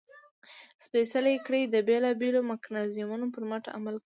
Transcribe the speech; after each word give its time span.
سپېڅلې 0.85 1.33
کړۍ 1.45 1.63
د 1.73 1.75
بېلابېلو 1.87 2.41
میکانیزمونو 2.51 3.25
پر 3.33 3.43
مټ 3.49 3.65
عمل 3.77 3.95
کوي. 3.95 3.99